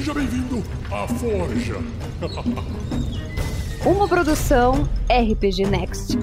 [0.00, 1.74] Seja bem-vindo à Forja.
[3.84, 6.16] Uma produção RPG Next.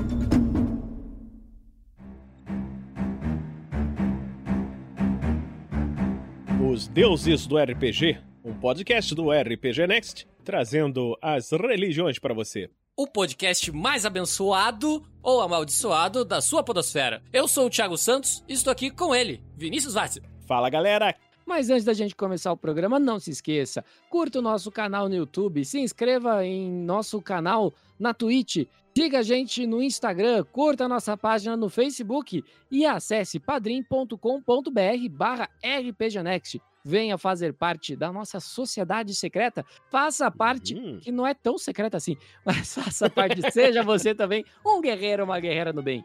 [6.67, 12.71] Os Deuses do RPG, um podcast do RPG Next, trazendo as religiões para você.
[12.99, 17.21] o podcast mais abençoado ou amaldiçoado da sua podosfera.
[17.31, 20.19] Eu sou o Thiago Santos e estou aqui com ele, Vinícius Vaz.
[20.47, 21.13] Fala galera,
[21.47, 25.15] Mas antes da gente começar o programa, não se esqueça, curta o nosso canal no
[25.15, 30.87] YouTube, se inscreva em nosso canal na Twitch, siga a gente no Instagram, curta a
[30.89, 36.59] nossa página no Facebook e acesse padrim.com.br barra rpgnext.
[36.83, 40.99] Venha fazer parte da nossa sociedade secreta, faça parte, Hum.
[41.01, 45.39] que não é tão secreta assim, mas faça parte, seja você também um guerreiro, uma
[45.39, 46.03] guerreira no bem.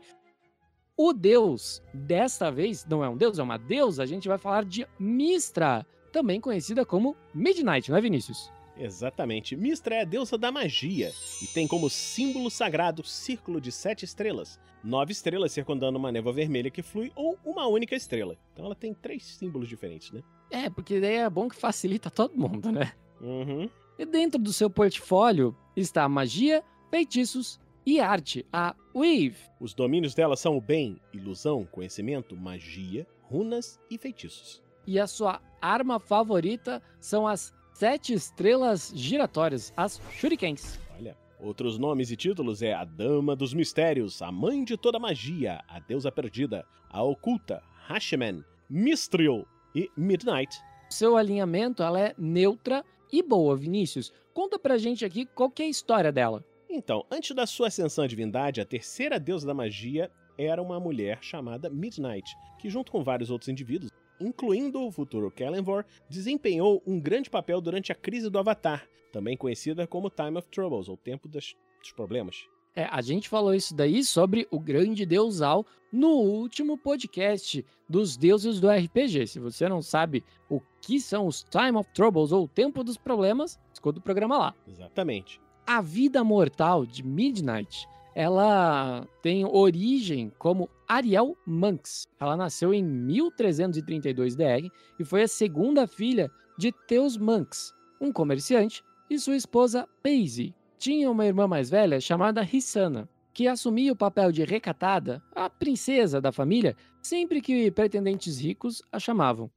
[0.97, 4.65] O deus, desta vez, não é um deus, é uma deusa, a gente vai falar
[4.65, 8.53] de Mistra, também conhecida como Midnight, não é, Vinícius?
[8.77, 14.05] exatamente, Mistra é a deusa da magia e tem como símbolo sagrado círculo de sete
[14.05, 18.37] estrelas, nove estrelas circundando uma névoa vermelha que flui ou uma única estrela.
[18.53, 20.23] Então ela tem três símbolos diferentes, né?
[20.51, 22.93] É, porque daí é bom que facilita todo mundo, né?
[23.21, 23.69] Uhum.
[23.99, 29.37] E dentro do seu portfólio está magia, feitiços e arte, a Weave.
[29.61, 34.63] Os domínios dela são o bem, ilusão, conhecimento, magia, runas e feitiços.
[34.87, 40.79] E a sua arma favorita são as sete estrelas giratórias, as Shurikens.
[40.97, 45.63] Olha, outros nomes e títulos é a Dama dos Mistérios, a Mãe de toda Magia,
[45.69, 50.61] a Deusa Perdida, a Oculta, Hashiman, Mistril e Midnight.
[50.91, 54.13] Seu alinhamento, ela é neutra e boa, Vinícius.
[54.35, 56.45] Conta pra gente aqui qual que é a história dela.
[56.75, 61.19] Então, antes da sua ascensão à divindade, a terceira deusa da magia era uma mulher
[61.21, 67.29] chamada Midnight, que junto com vários outros indivíduos, incluindo o futuro Kellenvor, desempenhou um grande
[67.29, 71.55] papel durante a crise do Avatar, também conhecida como Time of Troubles, ou Tempo das-
[71.81, 72.47] dos Problemas.
[72.75, 78.17] É, a gente falou isso daí sobre o grande deus Al no último podcast dos
[78.17, 79.27] deuses do RPG.
[79.27, 82.97] Se você não sabe o que são os Time of Troubles ou o Tempo dos
[82.97, 84.55] Problemas, escuta o programa lá.
[84.67, 85.39] Exatamente.
[85.67, 92.07] A vida mortal de Midnight, ela tem origem como Ariel Monks.
[92.21, 94.69] Ela nasceu em 1332 DR
[94.99, 100.55] e foi a segunda filha de Theus Monks, um comerciante, e sua esposa Paisy.
[100.79, 106.21] Tinha uma irmã mais velha chamada Rissana, que assumia o papel de recatada, a princesa
[106.21, 109.51] da família, sempre que pretendentes ricos a chamavam.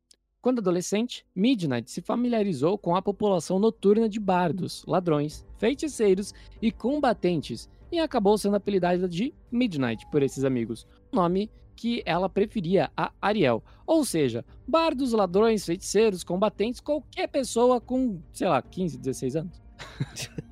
[0.45, 7.67] Quando adolescente, Midnight se familiarizou com a população noturna de bardos, ladrões, feiticeiros e combatentes
[7.91, 13.63] e acabou sendo apelidada de Midnight por esses amigos, nome que ela preferia a Ariel.
[13.87, 19.59] Ou seja, bardos, ladrões, feiticeiros, combatentes, qualquer pessoa com, sei lá, 15, 16 anos.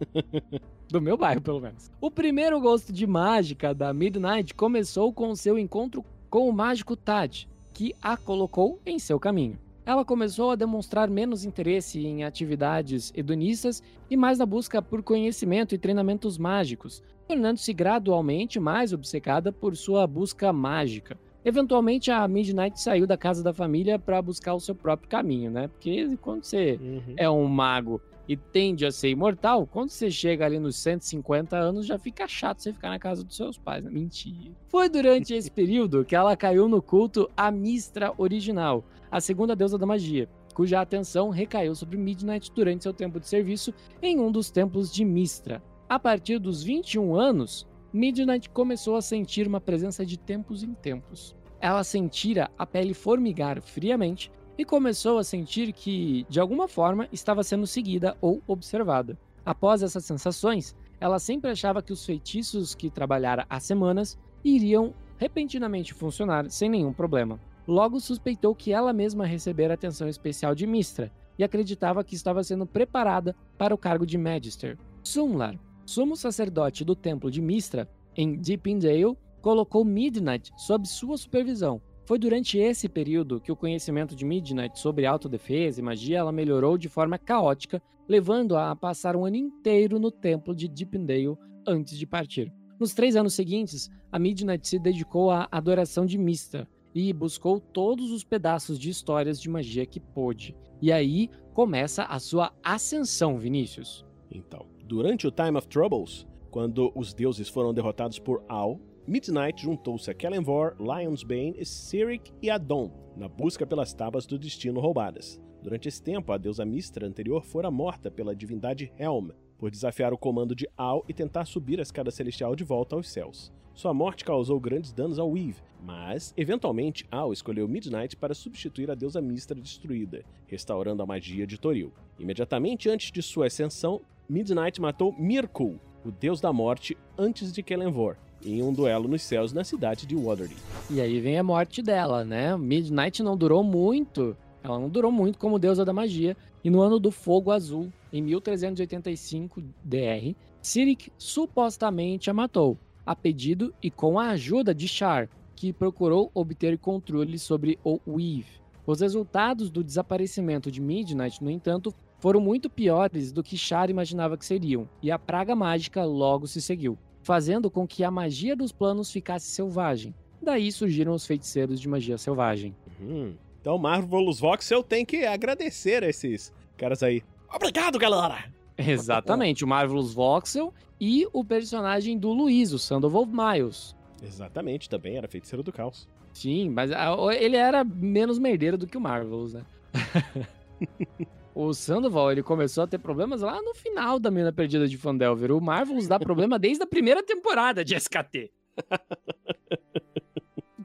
[0.90, 1.92] Do meu bairro, pelo menos.
[2.02, 7.48] O primeiro gosto de mágica da Midnight começou com seu encontro com o mágico Tad,
[7.76, 9.62] que a colocou em seu caminho.
[9.86, 15.76] Ela começou a demonstrar menos interesse em atividades hedonistas e mais na busca por conhecimento
[15.76, 21.18] e treinamentos mágicos, tornando-se gradualmente mais obcecada por sua busca mágica.
[21.46, 25.68] Eventualmente, a Midnight saiu da casa da família para buscar o seu próprio caminho, né?
[25.68, 27.14] Porque quando você Uhum.
[27.18, 31.86] é um mago e tende a ser imortal, quando você chega ali nos 150 anos,
[31.86, 33.84] já fica chato você ficar na casa dos seus pais.
[33.84, 33.92] Né?
[33.92, 34.52] Mentira.
[34.68, 39.78] Foi durante esse período que ela caiu no culto a Mistra original, a segunda deusa
[39.78, 44.50] da magia, cuja atenção recaiu sobre Midnight durante seu tempo de serviço em um dos
[44.50, 45.62] templos de Mistra.
[45.90, 51.36] A partir dos 21 anos, Midnight começou a sentir uma presença de tempos em tempos.
[51.60, 57.44] Ela sentira a pele formigar friamente e começou a sentir que, de alguma forma, estava
[57.44, 59.18] sendo seguida ou observada.
[59.46, 65.94] Após essas sensações, ela sempre achava que os feitiços que trabalhara há semanas iriam repentinamente
[65.94, 67.40] funcionar sem nenhum problema.
[67.68, 72.66] Logo suspeitou que ela mesma recebera atenção especial de Mistra e acreditava que estava sendo
[72.66, 74.78] preparada para o cargo de Magister.
[75.04, 81.82] Sumlar, sumo sacerdote do templo de Mistra, em Deepindale, colocou Midnight sob sua supervisão.
[82.06, 86.78] Foi durante esse período que o conhecimento de Midnight sobre autodefesa e magia ela melhorou
[86.78, 92.06] de forma caótica, levando-a a passar um ano inteiro no templo de Deepindale antes de
[92.06, 92.52] partir.
[92.78, 98.12] Nos três anos seguintes, a Midnight se dedicou à adoração de Mistra e buscou todos
[98.12, 100.56] os pedaços de histórias de magia que pôde.
[100.82, 104.06] E aí começa a sua ascensão, Vinícius.
[104.30, 110.10] Então, durante o Time of Troubles, quando os deuses foram derrotados por Al, Midnight juntou-se
[110.10, 115.42] a Kellenvor, Lionsbane, Cyric e Adon na busca pelas tábuas do destino roubadas.
[115.62, 120.18] Durante esse tempo, a deusa Mistra anterior fora morta pela divindade Helm por desafiar o
[120.18, 123.52] comando de Al e tentar subir a escada celestial de volta aos céus.
[123.74, 128.96] Sua morte causou grandes danos ao Weave, mas, eventualmente, Al escolheu Midnight para substituir a
[128.96, 131.92] deusa Mistra destruída, restaurando a magia de Toril.
[132.18, 138.18] Imediatamente antes de sua ascensão, Midnight matou Mirkul, o deus da morte, antes de Kellenvor,
[138.46, 140.62] em um duelo nos céus na cidade de Waterdeep.
[140.90, 142.56] E aí vem a morte dela, né?
[142.58, 144.36] Midnight não durou muito.
[144.64, 146.36] Ela não durou muito como deusa da magia.
[146.64, 153.74] E no ano do Fogo Azul, em 1385 DR, Cyric supostamente a matou, a pedido
[153.84, 158.64] e com a ajuda de Char, que procurou obter controle sobre o Weave.
[158.86, 164.38] Os resultados do desaparecimento de Midnight, no entanto, foram muito piores do que Char imaginava
[164.38, 168.72] que seriam, e a praga mágica logo se seguiu, fazendo com que a magia dos
[168.72, 170.14] planos ficasse selvagem.
[170.42, 172.76] Daí surgiram os feiticeiros de magia selvagem.
[173.00, 173.34] Uhum.
[173.62, 177.24] Então, Marvelous Voxel tem que agradecer a esses caras aí.
[177.54, 178.52] Obrigado, galera!
[178.78, 183.96] Exatamente, o Marvelous Voxel e o personagem do Luiz, o Sandoval Miles.
[184.22, 186.08] Exatamente, também era feiticeiro do caos.
[186.34, 189.62] Sim, mas a- o- ele era menos merdeiro do que o Marvelous, né?
[191.56, 195.52] o Sandoval, ele começou a ter problemas lá no final da Mina Perdida de Fandelver.
[195.52, 198.52] O Marvelous dá problema desde a primeira temporada de SKT.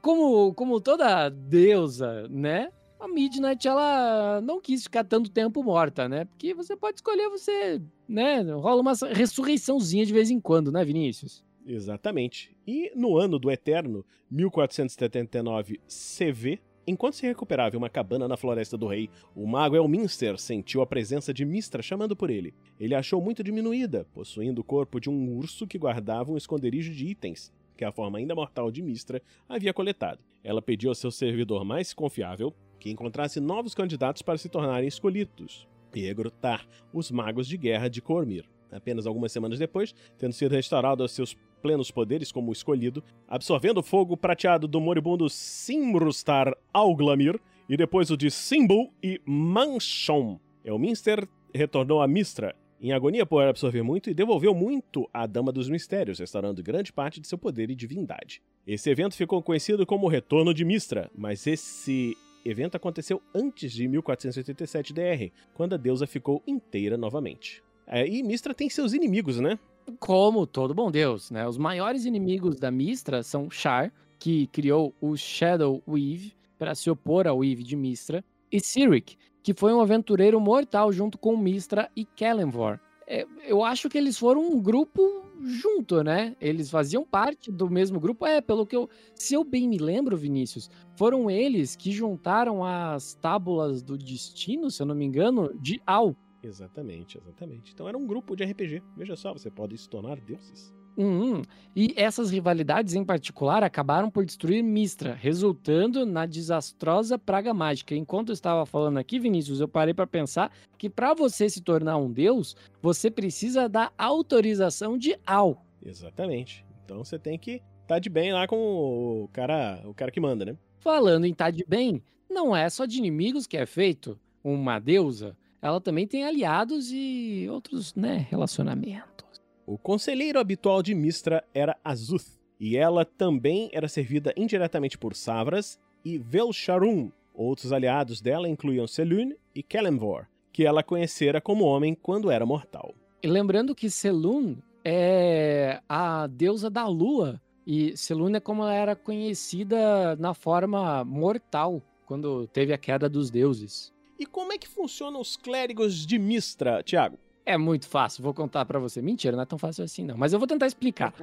[0.01, 2.71] Como, como toda deusa, né?
[2.99, 6.25] A Midnight, ela não quis ficar tanto tempo morta, né?
[6.25, 8.41] Porque você pode escolher você, né?
[8.41, 11.43] Rola uma ressurreiçãozinha de vez em quando, né, Vinícius?
[11.65, 12.55] Exatamente.
[12.65, 18.77] E no ano do Eterno, 1479 CV, enquanto se recuperava em uma cabana na Floresta
[18.77, 22.53] do Rei, o mago Elminster sentiu a presença de Mistra chamando por ele.
[22.79, 26.93] Ele a achou muito diminuída, possuindo o corpo de um urso que guardava um esconderijo
[26.93, 30.19] de itens, que a forma ainda mortal de Mistra havia coletado.
[30.43, 35.67] Ela pediu ao seu servidor mais confiável que encontrasse novos candidatos para se tornarem escolhidos
[35.93, 38.45] e recrutar os magos de guerra de Cormir.
[38.71, 43.83] Apenas algumas semanas depois, tendo sido restaurado aos seus plenos poderes como escolhido, absorvendo o
[43.83, 47.39] fogo prateado do moribundo Simrustar Alglamir
[47.69, 50.39] e depois o de Simbul e Manchon.
[50.65, 55.69] Elminster retornou a Mistra, em agonia por absorver muito, e devolveu muito à Dama dos
[55.69, 58.41] Mistérios, restaurando grande parte de seu poder e divindade.
[58.65, 62.15] Esse evento ficou conhecido como o Retorno de Mistra, mas esse
[62.45, 67.61] evento aconteceu antes de 1487 DR, quando a deusa ficou inteira novamente.
[67.85, 69.57] É, e Mistra tem seus inimigos, né?
[69.99, 71.47] Como todo bom Deus, né?
[71.47, 77.27] Os maiores inimigos da Mistra são Char, que criou o Shadow Weave para se opor
[77.27, 82.03] ao Weave de Mistra, e Cyric, que foi um aventureiro mortal junto com Mistra e
[82.03, 82.79] Kellenvor.
[83.07, 85.01] É, eu acho que eles foram um grupo
[85.41, 86.35] junto, né?
[86.39, 88.25] Eles faziam parte do mesmo grupo.
[88.25, 88.87] É, pelo que eu.
[89.15, 94.83] Se eu bem me lembro, Vinícius, foram eles que juntaram as tábulas do destino, se
[94.83, 96.15] eu não me engano, de Al.
[96.43, 97.71] Exatamente, exatamente.
[97.73, 98.81] Então era um grupo de RPG.
[98.95, 100.73] Veja só, você pode se tornar deuses.
[100.97, 101.43] Uhum.
[101.73, 107.95] E essas rivalidades em particular acabaram por destruir Mistra, resultando na desastrosa praga mágica.
[107.95, 111.97] Enquanto eu estava falando aqui, Vinícius, eu parei para pensar que para você se tornar
[111.97, 115.65] um deus, você precisa da autorização de Al.
[115.81, 116.65] Exatamente.
[116.83, 120.43] Então você tem que estar de bem lá com o cara, o cara que manda,
[120.43, 120.57] né?
[120.79, 125.35] Falando em tá de bem, não é só de inimigos que é feito uma deusa,
[125.61, 129.41] ela também tem aliados e outros, né, relacionamentos.
[129.65, 135.79] O conselheiro habitual de Mistra era Azuth, e ela também era servida indiretamente por Savras
[136.03, 137.11] e Velsharum.
[137.33, 142.93] Outros aliados dela incluíam Selûne e Kellenvor, que ela conhecera como homem quando era mortal.
[143.21, 148.95] E lembrando que Selûne é a deusa da lua, e Selûne é como ela era
[148.95, 153.93] conhecida na forma mortal, quando teve a queda dos deuses.
[154.19, 157.17] E como é que funcionam os clérigos de Mistra, Tiago?
[157.45, 159.01] É muito fácil, vou contar pra você.
[159.01, 161.13] Mentira, não é tão fácil assim não, mas eu vou tentar explicar.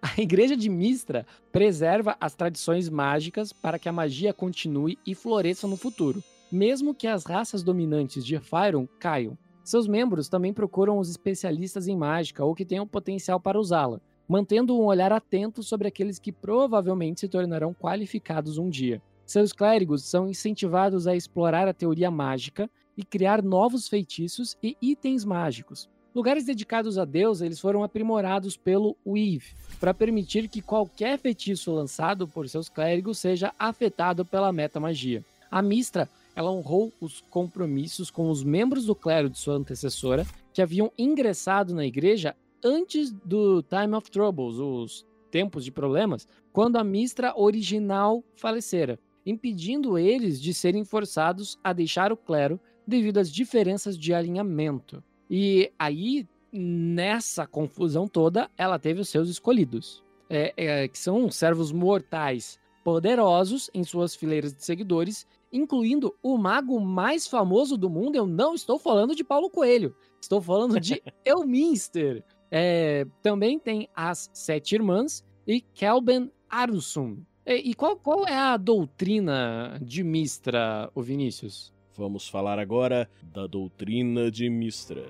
[0.00, 5.66] A igreja de Mistra preserva as tradições mágicas para que a magia continue e floresça
[5.66, 9.36] no futuro, mesmo que as raças dominantes de Fyron caiam.
[9.62, 14.78] Seus membros também procuram os especialistas em mágica ou que tenham potencial para usá-la, mantendo
[14.78, 19.02] um olhar atento sobre aqueles que provavelmente se tornarão qualificados um dia.
[19.26, 25.24] Seus clérigos são incentivados a explorar a teoria mágica e criar novos feitiços e itens
[25.24, 25.88] mágicos.
[26.14, 32.26] Lugares dedicados a Deus, eles foram aprimorados pelo Weave, para permitir que qualquer feitiço lançado
[32.28, 35.24] por seus clérigos seja afetado pela meta-magia.
[35.50, 40.62] A Mistra, ela honrou os compromissos com os membros do clero de sua antecessora, que
[40.62, 46.84] haviam ingressado na igreja antes do Time of Troubles, os tempos de problemas, quando a
[46.84, 53.98] Mistra original falecera, impedindo eles de serem forçados a deixar o clero devido às diferenças
[53.98, 55.02] de alinhamento.
[55.28, 61.72] E aí, nessa confusão toda, ela teve os seus escolhidos, é, é, que são servos
[61.72, 68.14] mortais poderosos em suas fileiras de seguidores, incluindo o mago mais famoso do mundo.
[68.14, 72.22] Eu não estou falando de Paulo Coelho, estou falando de Elminster.
[72.48, 77.18] É, também tem as Sete Irmãs e Kelben Arusum.
[77.46, 81.72] E, e qual, qual é a doutrina de Mistra, o Vinícius?
[81.96, 85.06] Vamos falar agora da doutrina de Mistra.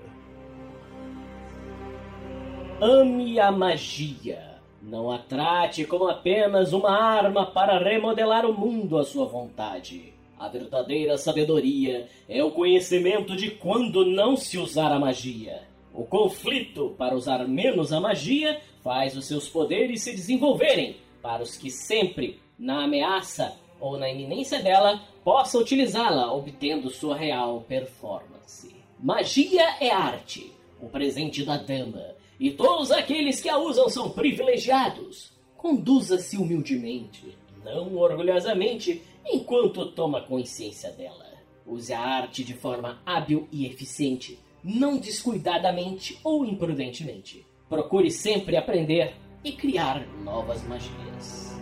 [2.79, 4.57] Ame a magia.
[4.83, 10.13] Não a trate como apenas uma arma para remodelar o mundo à sua vontade.
[10.39, 15.63] A verdadeira sabedoria é o conhecimento de quando não se usar a magia.
[15.95, 21.57] O conflito para usar menos a magia faz os seus poderes se desenvolverem para os
[21.57, 28.73] que sempre, na ameaça ou na iminência dela, possa utilizá-la, obtendo sua real performance.
[28.97, 35.33] Magia é arte, o presente da dama, e todos aqueles que a usam são privilegiados.
[35.57, 41.27] Conduza-se humildemente, não orgulhosamente, enquanto toma consciência dela.
[41.67, 47.45] Use a arte de forma hábil e eficiente, não descuidadamente ou imprudentemente.
[47.69, 51.57] Procure sempre aprender e criar novas magias.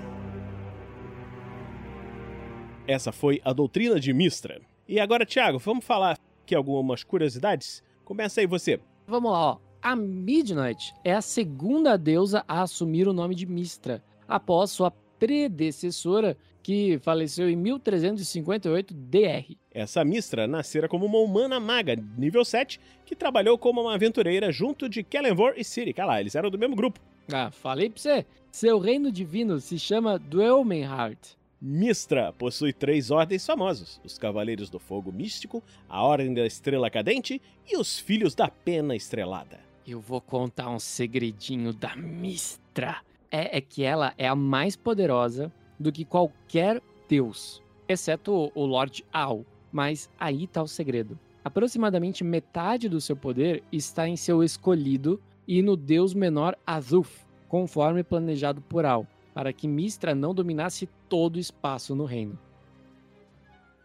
[2.86, 4.60] Essa foi a doutrina de Mistra.
[4.86, 7.82] E agora, Thiago, vamos falar aqui algumas curiosidades?
[8.04, 8.78] Começa aí você.
[9.06, 9.58] Vamos lá, ó.
[9.80, 16.36] A Midnight é a segunda deusa a assumir o nome de Mistra, após sua predecessora,
[16.62, 19.54] que faleceu em 1358 DR.
[19.70, 24.88] Essa Mistra nascera como uma humana maga, nível 7, que trabalhou como uma aventureira junto
[24.88, 25.94] de Kellenvor e Ciri.
[25.98, 26.98] Ah lá, eles eram do mesmo grupo.
[27.32, 28.26] Ah, falei pra você.
[28.50, 31.18] Seu reino divino se chama Dwelmenhart.
[31.60, 37.40] Mistra possui três ordens famosos: os Cavaleiros do Fogo Místico, a Ordem da Estrela Cadente
[37.66, 39.58] e os Filhos da Pena Estrelada.
[39.86, 42.98] Eu vou contar um segredinho da Mistra.
[43.30, 49.04] É, é que ela é a mais poderosa do que qualquer deus, exceto o Lord
[49.12, 49.44] Al.
[49.72, 51.18] Mas aí tá o segredo.
[51.44, 58.02] Aproximadamente metade do seu poder está em seu escolhido e no deus menor Azuf, conforme
[58.02, 62.38] planejado por Al, para que Mistra não dominasse todo o espaço no reino.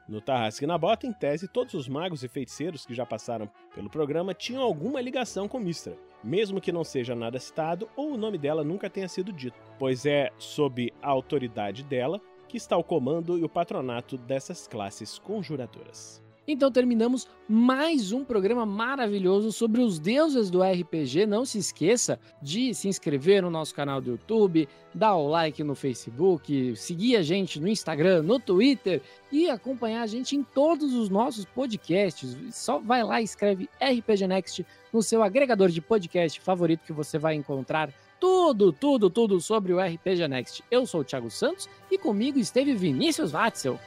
[0.07, 3.91] No Tarrasque na Bota, em tese, todos os magos e feiticeiros que já passaram pelo
[3.91, 8.39] programa tinham alguma ligação com Mistra, mesmo que não seja nada citado ou o nome
[8.39, 13.37] dela nunca tenha sido dito, pois é sob a autoridade dela que está o comando
[13.37, 16.27] e o patronato dessas classes conjuradoras.
[16.51, 21.27] Então terminamos mais um programa maravilhoso sobre os deuses do RPG.
[21.27, 25.75] Não se esqueça de se inscrever no nosso canal do YouTube, dar o like no
[25.75, 28.99] Facebook, seguir a gente no Instagram, no Twitter
[29.31, 32.35] e acompanhar a gente em todos os nossos podcasts.
[32.51, 37.19] Só vai lá e escreve RPG Next no seu agregador de podcast favorito que você
[37.19, 40.63] vai encontrar tudo, tudo, tudo sobre o RPG Next.
[40.71, 43.79] Eu sou o Thiago Santos e comigo esteve Vinícius Watzel.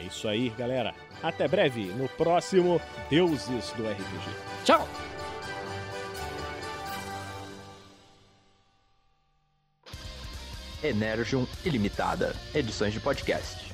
[0.00, 0.94] É isso aí, galera.
[1.22, 2.80] Até breve no próximo
[3.10, 4.30] Deuses do RPG.
[4.64, 4.88] Tchau!
[10.82, 13.69] Energium Ilimitada, edições de podcast.